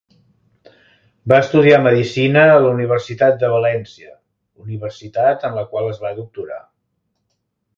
Va 1.33 1.37
estudiar 1.41 1.81
medicina 1.87 2.45
a 2.53 2.57
la 2.63 2.71
Universitat 2.77 3.37
de 3.43 3.51
València, 3.57 4.09
universitat 4.69 5.47
en 5.51 5.57
la 5.59 5.67
qual 5.75 5.91
es 5.93 6.05
va 6.07 6.15
doctorar. 6.23 6.63